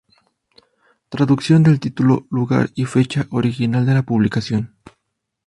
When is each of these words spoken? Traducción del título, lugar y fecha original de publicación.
Traducción 1.09 1.61
del 1.61 1.79
título, 1.79 2.25
lugar 2.31 2.71
y 2.73 2.85
fecha 2.85 3.27
original 3.29 3.85
de 3.85 4.01
publicación. 4.01 4.75